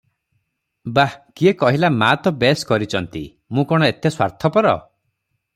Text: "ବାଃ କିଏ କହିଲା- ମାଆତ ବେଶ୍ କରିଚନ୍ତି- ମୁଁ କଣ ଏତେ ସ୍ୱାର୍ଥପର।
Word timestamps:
"ବାଃ 0.95 1.11
କିଏ 1.41 1.53
କହିଲା- 1.59 1.91
ମାଆତ 1.99 2.33
ବେଶ୍ 2.45 2.65
କରିଚନ୍ତି- 2.71 3.23
ମୁଁ 3.59 3.69
କଣ 3.73 3.93
ଏତେ 3.93 4.15
ସ୍ୱାର୍ଥପର। 4.17 4.77